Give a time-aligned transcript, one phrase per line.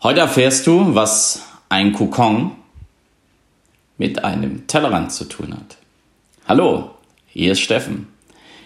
[0.00, 2.52] Heute erfährst du, was ein Kokon
[3.96, 5.76] mit einem Tellerrand zu tun hat.
[6.46, 6.92] Hallo,
[7.26, 8.06] hier ist Steffen.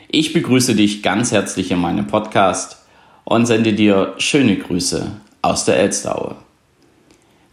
[0.08, 2.84] Ich begrüße dich ganz herzlich in meinem Podcast
[3.24, 5.10] und sende dir schöne Grüße
[5.40, 6.36] aus der Elsteraue.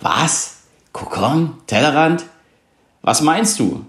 [0.02, 0.64] Was?
[0.91, 1.54] Kokon?
[1.66, 2.25] Tellerrand?
[3.02, 3.86] Was meinst du?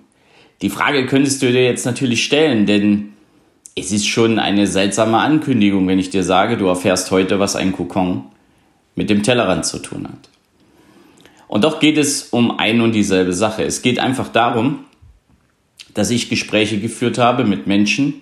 [0.62, 3.14] Die Frage könntest du dir jetzt natürlich stellen, denn
[3.74, 7.72] es ist schon eine seltsame Ankündigung, wenn ich dir sage, du erfährst heute, was ein
[7.72, 8.30] Kokon
[9.00, 10.28] mit dem Tellerrand zu tun hat.
[11.48, 13.64] Und doch geht es um ein und dieselbe Sache.
[13.64, 14.80] Es geht einfach darum,
[15.94, 18.20] dass ich Gespräche geführt habe mit Menschen,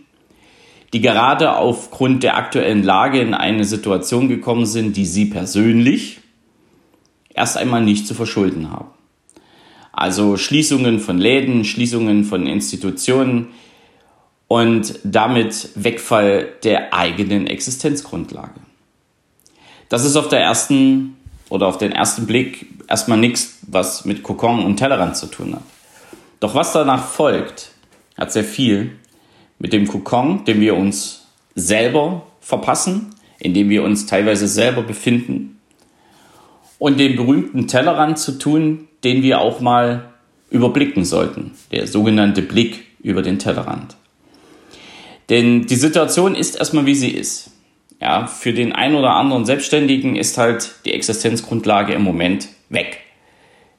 [0.92, 6.20] die gerade aufgrund der aktuellen Lage in eine Situation gekommen sind, die sie persönlich
[7.34, 8.92] erst einmal nicht zu verschulden haben.
[9.90, 13.48] Also Schließungen von Läden, Schließungen von Institutionen
[14.46, 18.67] und damit Wegfall der eigenen Existenzgrundlage.
[19.88, 21.16] Das ist auf der ersten
[21.48, 25.62] oder auf den ersten Blick erstmal nichts, was mit Kokon und Tellerrand zu tun hat.
[26.40, 27.72] Doch was danach folgt,
[28.16, 28.92] hat sehr viel
[29.58, 35.58] mit dem Kokon, den wir uns selber verpassen, in dem wir uns teilweise selber befinden,
[36.78, 40.12] und dem berühmten Tellerrand zu tun, den wir auch mal
[40.50, 43.96] überblicken sollten, der sogenannte Blick über den Tellerrand.
[45.28, 47.50] Denn die Situation ist erstmal, wie sie ist.
[48.00, 53.00] Ja, für den einen oder anderen Selbstständigen ist halt die Existenzgrundlage im Moment weg.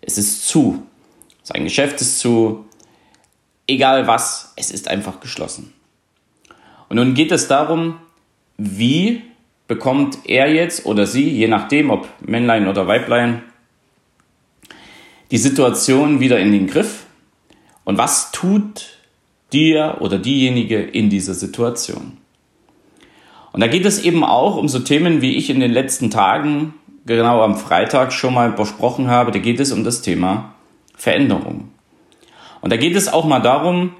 [0.01, 0.83] Es ist zu.
[1.43, 2.65] Sein Geschäft ist zu.
[3.67, 5.73] Egal was, es ist einfach geschlossen.
[6.89, 7.99] Und nun geht es darum,
[8.57, 9.21] wie
[9.67, 13.43] bekommt er jetzt oder sie, je nachdem, ob Männlein oder Weiblein,
[15.31, 17.05] die Situation wieder in den Griff
[17.85, 18.97] und was tut
[19.53, 22.17] dir oder diejenige in dieser Situation.
[23.59, 26.75] Und da geht es eben auch um so Themen, wie ich in den letzten Tagen,
[27.05, 29.31] genau am Freitag schon mal besprochen habe.
[29.31, 30.53] Da geht es um das Thema
[30.95, 31.67] Veränderung.
[32.61, 33.91] Und da geht es auch mal darum,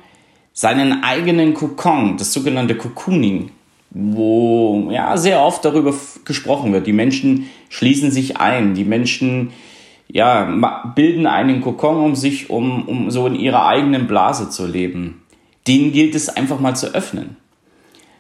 [0.54, 3.52] seinen eigenen Kokon, das sogenannte Cocooning,
[3.90, 6.88] wo ja sehr oft darüber gesprochen wird.
[6.88, 9.52] Die Menschen schließen sich ein, die Menschen
[10.08, 10.46] ja
[10.96, 15.22] bilden einen Kokon um sich, um, um so in ihrer eigenen Blase zu leben.
[15.68, 17.36] Den gilt es einfach mal zu öffnen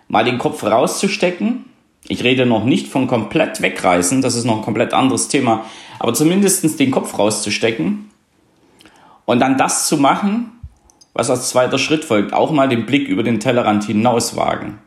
[0.10, 1.66] mal den Kopf rauszustecken.
[2.08, 5.66] Ich rede noch nicht von komplett wegreißen, das ist noch ein komplett anderes Thema,
[6.00, 8.10] aber zumindest den Kopf rauszustecken
[9.26, 10.52] und dann das zu machen,
[11.14, 14.80] was als zweiter Schritt folgt, auch mal den Blick über den Tellerrand hinaus wagen.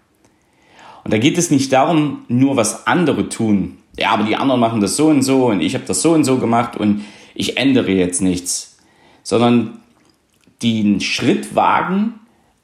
[1.05, 3.79] Und da geht es nicht darum, nur was andere tun.
[3.99, 6.25] Ja, aber die anderen machen das so und so und ich habe das so und
[6.25, 7.05] so gemacht und
[7.35, 8.79] ich ändere jetzt nichts,
[9.23, 9.81] sondern
[10.63, 12.15] den Schritt wagen,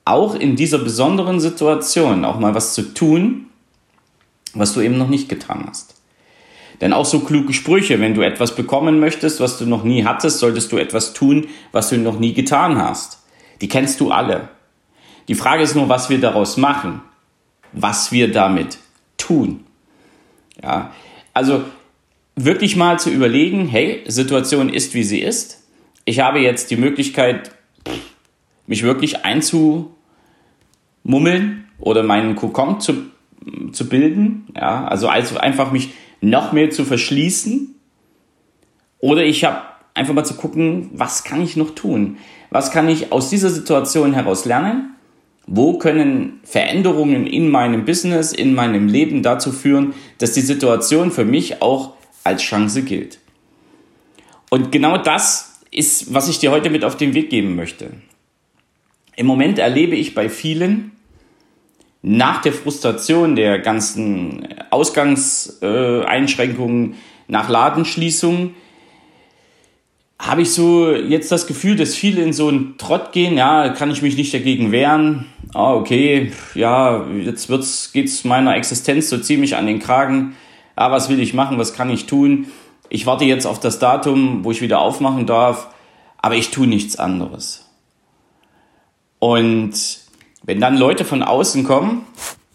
[0.09, 3.47] auch in dieser besonderen Situation auch mal was zu tun,
[4.55, 5.95] was du eben noch nicht getan hast.
[6.81, 10.39] Denn auch so kluge Sprüche, wenn du etwas bekommen möchtest, was du noch nie hattest,
[10.39, 13.19] solltest du etwas tun, was du noch nie getan hast.
[13.61, 14.49] Die kennst du alle.
[15.27, 17.03] Die Frage ist nur, was wir daraus machen,
[17.73, 18.79] was wir damit
[19.17, 19.65] tun.
[20.63, 20.93] Ja,
[21.35, 21.65] also
[22.37, 25.65] wirklich mal zu überlegen, hey, Situation ist, wie sie ist.
[26.05, 27.51] Ich habe jetzt die Möglichkeit,
[28.67, 29.95] mich wirklich einzu,
[31.09, 32.95] mummeln oder meinen Kokon zu,
[33.73, 34.47] zu bilden.
[34.55, 37.75] Ja, also, also einfach mich noch mehr zu verschließen.
[39.01, 39.63] Oder ich habe
[39.95, 42.19] einfach mal zu gucken, was kann ich noch tun?
[42.51, 44.95] Was kann ich aus dieser Situation heraus lernen?
[45.47, 51.25] Wo können Veränderungen in meinem Business, in meinem Leben dazu führen, dass die Situation für
[51.25, 53.19] mich auch als Chance gilt?
[54.51, 57.93] Und genau das ist, was ich dir heute mit auf den Weg geben möchte.
[59.17, 60.93] Im Moment erlebe ich bei vielen,
[62.03, 66.95] nach der Frustration der ganzen Ausgangseinschränkungen,
[67.27, 68.55] nach Ladenschließungen,
[70.19, 73.91] habe ich so jetzt das Gefühl, dass viele in so einen Trott gehen, ja, kann
[73.91, 75.27] ich mich nicht dagegen wehren.
[75.55, 80.35] Ah, okay, ja, jetzt wird's, geht's meiner Existenz so ziemlich an den Kragen.
[80.75, 82.49] Ah, was will ich machen, was kann ich tun?
[82.89, 85.69] Ich warte jetzt auf das Datum, wo ich wieder aufmachen darf,
[86.19, 87.69] aber ich tue nichts anderes.
[89.19, 89.75] Und
[90.49, 92.07] wenn dann Leute von außen kommen,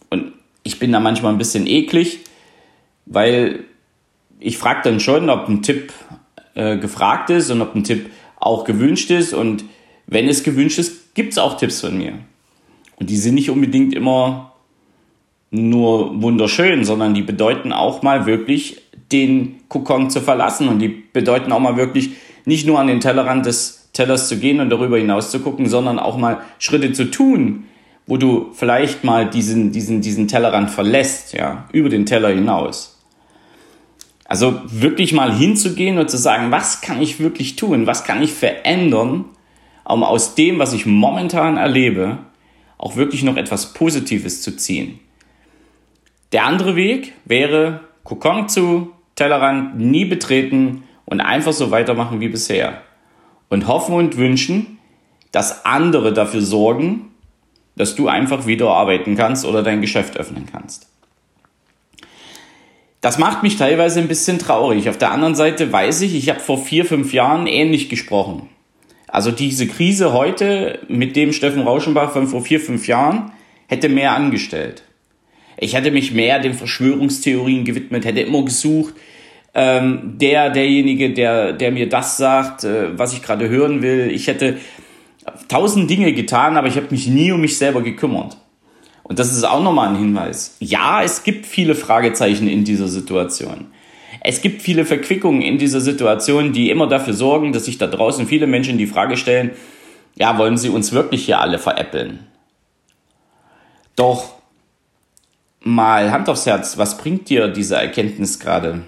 [0.09, 0.31] und
[0.63, 2.21] ich bin da manchmal ein bisschen eklig,
[3.05, 3.65] weil
[4.39, 5.93] ich frage dann schon, ob ein Tipp
[6.55, 8.09] äh, gefragt ist und ob ein Tipp
[8.39, 9.35] auch gewünscht ist.
[9.35, 9.65] Und
[10.07, 12.13] wenn es gewünscht ist, gibt es auch Tipps von mir.
[12.95, 14.53] Und die sind nicht unbedingt immer
[15.51, 18.81] nur wunderschön, sondern die bedeuten auch mal wirklich
[19.11, 22.09] den Kokon zu verlassen und die bedeuten auch mal wirklich
[22.45, 25.99] nicht nur an den Tellerrand des Tellers zu gehen und darüber hinaus zu gucken, sondern
[25.99, 27.65] auch mal Schritte zu tun,
[28.05, 33.01] wo du vielleicht mal diesen, diesen, diesen Tellerrand verlässt, ja, über den Teller hinaus.
[34.25, 37.87] Also wirklich mal hinzugehen und zu sagen, was kann ich wirklich tun?
[37.87, 39.25] Was kann ich verändern,
[39.85, 42.19] um aus dem, was ich momentan erlebe,
[42.77, 44.99] auch wirklich noch etwas Positives zu ziehen?
[46.31, 52.81] Der andere Weg wäre Kokon zu, Tellerrand nie betreten und einfach so weitermachen wie bisher.
[53.49, 54.79] Und hoffen und wünschen,
[55.31, 57.12] dass andere dafür sorgen,
[57.75, 60.87] dass du einfach wieder arbeiten kannst oder dein Geschäft öffnen kannst.
[63.01, 64.87] Das macht mich teilweise ein bisschen traurig.
[64.87, 68.47] Auf der anderen Seite weiß ich, ich habe vor vier, fünf Jahren ähnlich gesprochen.
[69.07, 73.31] Also diese Krise heute mit dem Steffen Rauschenbach von vor vier, fünf Jahren
[73.67, 74.83] hätte mehr angestellt.
[75.57, 78.95] Ich hätte mich mehr den Verschwörungstheorien gewidmet, hätte immer gesucht,
[79.53, 84.09] ähm, der, derjenige, der, der mir das sagt, äh, was ich gerade hören will.
[84.11, 84.57] Ich hätte
[85.53, 88.37] tausend Dinge getan, aber ich habe mich nie um mich selber gekümmert.
[89.03, 90.55] Und das ist auch nochmal ein Hinweis.
[90.59, 93.67] Ja, es gibt viele Fragezeichen in dieser Situation.
[94.21, 98.25] Es gibt viele Verquickungen in dieser Situation, die immer dafür sorgen, dass sich da draußen
[98.25, 99.51] viele Menschen die Frage stellen,
[100.15, 102.19] ja, wollen sie uns wirklich hier alle veräppeln?
[103.95, 104.33] Doch
[105.59, 108.81] mal Hand aufs Herz, was bringt dir diese Erkenntnis gerade?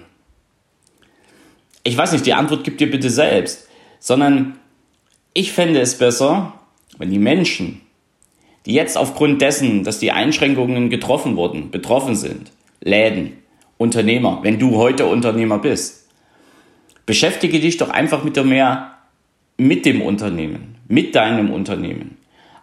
[1.84, 3.68] Ich weiß nicht, die Antwort gibt dir bitte selbst,
[4.00, 4.58] sondern
[5.32, 6.54] ich fände es besser,
[6.98, 7.80] wenn die Menschen,
[8.64, 13.32] die jetzt aufgrund dessen, dass die Einschränkungen getroffen wurden, betroffen sind, Läden,
[13.78, 16.08] Unternehmer, wenn du heute Unternehmer bist,
[17.04, 18.92] beschäftige dich doch einfach mit der mehr
[19.58, 22.18] mit dem Unternehmen, mit deinem Unternehmen.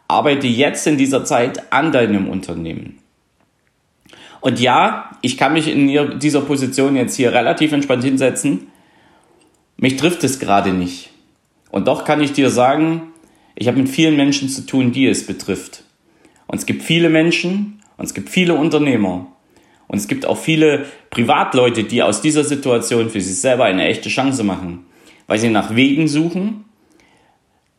[0.07, 2.99] Arbeite jetzt in dieser Zeit an deinem Unternehmen.
[4.41, 8.67] Und ja, ich kann mich in dieser Position jetzt hier relativ entspannt hinsetzen.
[9.77, 11.11] Mich trifft es gerade nicht.
[11.71, 13.12] Und doch kann ich dir sagen,
[13.55, 15.83] ich habe mit vielen Menschen zu tun, die es betrifft.
[16.47, 19.27] Und es gibt viele Menschen und es gibt viele Unternehmer
[19.87, 24.09] und es gibt auch viele Privatleute, die aus dieser Situation für sich selber eine echte
[24.09, 24.85] Chance machen,
[25.27, 26.65] weil sie nach Wegen suchen,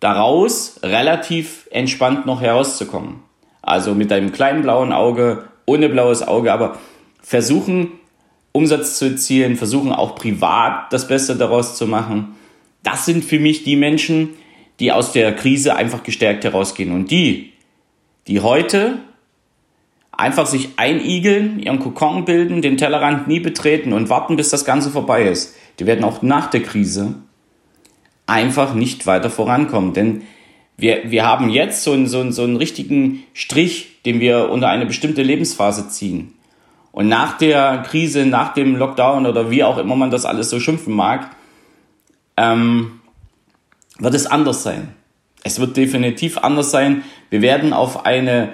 [0.01, 3.23] daraus relativ entspannt noch herauszukommen.
[3.63, 6.79] Also mit einem kleinen blauen Auge ohne blaues Auge, aber
[7.21, 7.93] versuchen,
[8.53, 12.37] Umsatz zu erzielen, versuchen auch privat das Beste daraus zu machen.
[12.83, 14.31] Das sind für mich die Menschen,
[14.81, 16.93] die aus der Krise einfach gestärkt herausgehen.
[16.93, 17.53] Und die,
[18.27, 18.99] die heute
[20.13, 24.91] einfach sich einigeln, ihren Kokon bilden, den Tellerrand nie betreten und warten, bis das Ganze
[24.91, 27.15] vorbei ist, die werden auch nach der Krise
[28.27, 29.93] einfach nicht weiter vorankommen.
[29.93, 30.23] Denn
[30.77, 34.69] wir, wir haben jetzt so einen, so, einen, so einen richtigen Strich, den wir unter
[34.69, 36.35] eine bestimmte Lebensphase ziehen.
[36.93, 40.61] Und nach der Krise, nach dem Lockdown oder wie auch immer man das alles so
[40.61, 41.31] schimpfen mag,
[42.37, 43.01] ähm,
[43.99, 44.95] wird es anders sein.
[45.43, 47.05] Es wird definitiv anders sein.
[47.31, 48.53] Wir werden auf eine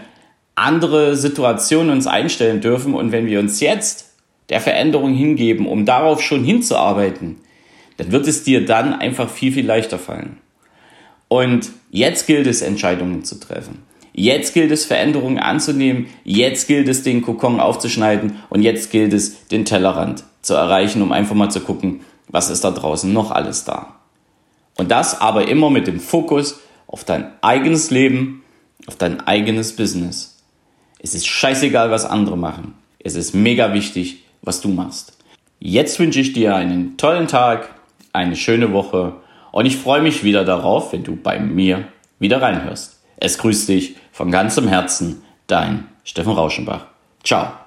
[0.55, 2.95] andere Situation uns einstellen dürfen.
[2.95, 4.13] Und wenn wir uns jetzt
[4.49, 7.37] der Veränderung hingeben, um darauf schon hinzuarbeiten,
[7.97, 10.39] dann wird es dir dann einfach viel, viel leichter fallen.
[11.29, 13.83] Und jetzt gilt es, Entscheidungen zu treffen.
[14.13, 16.07] Jetzt gilt es, Veränderungen anzunehmen.
[16.25, 18.41] Jetzt gilt es, den Kokon aufzuschneiden.
[18.49, 22.65] Und jetzt gilt es, den Tellerrand zu erreichen, um einfach mal zu gucken, was ist
[22.65, 24.00] da draußen noch alles da.
[24.81, 28.43] Und das aber immer mit dem Fokus auf dein eigenes Leben,
[28.87, 30.43] auf dein eigenes Business.
[30.99, 32.73] Es ist scheißegal, was andere machen.
[32.99, 35.19] Es ist mega wichtig, was du machst.
[35.59, 37.69] Jetzt wünsche ich dir einen tollen Tag,
[38.15, 39.17] eine schöne Woche
[39.53, 41.85] und ich freue mich wieder darauf, wenn du bei mir
[42.19, 43.03] wieder reinhörst.
[43.19, 46.87] Es grüßt dich von ganzem Herzen, dein Steffen Rauschenbach.
[47.23, 47.60] Ciao.